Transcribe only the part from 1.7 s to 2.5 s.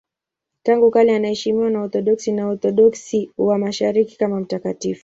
Waorthodoksi na